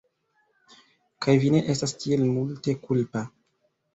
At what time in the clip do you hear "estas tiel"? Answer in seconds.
1.75-2.25